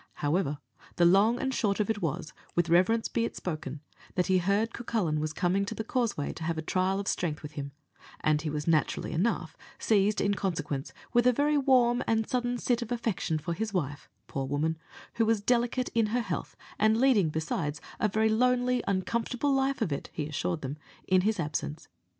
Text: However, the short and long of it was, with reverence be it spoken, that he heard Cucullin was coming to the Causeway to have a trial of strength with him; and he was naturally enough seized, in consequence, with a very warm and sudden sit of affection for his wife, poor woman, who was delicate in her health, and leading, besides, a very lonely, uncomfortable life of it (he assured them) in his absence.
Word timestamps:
However, 0.15 0.57
the 0.95 1.03
short 1.03 1.37
and 1.39 1.63
long 1.63 1.71
of 1.81 1.87
it 1.91 2.01
was, 2.01 2.33
with 2.55 2.69
reverence 2.71 3.07
be 3.07 3.23
it 3.23 3.35
spoken, 3.35 3.81
that 4.15 4.25
he 4.25 4.39
heard 4.39 4.73
Cucullin 4.73 5.19
was 5.19 5.31
coming 5.31 5.63
to 5.65 5.75
the 5.75 5.83
Causeway 5.83 6.33
to 6.33 6.43
have 6.43 6.57
a 6.57 6.63
trial 6.63 6.99
of 6.99 7.07
strength 7.07 7.43
with 7.43 7.51
him; 7.51 7.71
and 8.21 8.41
he 8.41 8.49
was 8.49 8.65
naturally 8.67 9.11
enough 9.11 9.55
seized, 9.77 10.19
in 10.19 10.33
consequence, 10.33 10.91
with 11.13 11.27
a 11.27 11.31
very 11.31 11.55
warm 11.55 12.03
and 12.07 12.27
sudden 12.27 12.57
sit 12.57 12.81
of 12.81 12.91
affection 12.91 13.37
for 13.37 13.53
his 13.53 13.75
wife, 13.75 14.09
poor 14.25 14.47
woman, 14.47 14.75
who 15.17 15.25
was 15.27 15.39
delicate 15.39 15.89
in 15.89 16.07
her 16.07 16.21
health, 16.21 16.55
and 16.79 16.99
leading, 16.99 17.29
besides, 17.29 17.79
a 17.99 18.07
very 18.07 18.29
lonely, 18.29 18.81
uncomfortable 18.87 19.53
life 19.53 19.83
of 19.83 19.91
it 19.93 20.09
(he 20.11 20.25
assured 20.27 20.61
them) 20.61 20.77
in 21.07 21.21
his 21.21 21.39
absence. 21.39 21.87